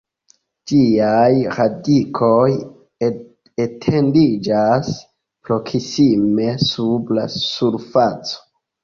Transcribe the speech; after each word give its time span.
Ĝiaj 0.69 1.33
radikoj 1.57 2.47
etendiĝas 3.65 4.89
proksime 5.51 6.49
sub 6.71 7.13
la 7.19 7.27
surfaco. 7.35 8.43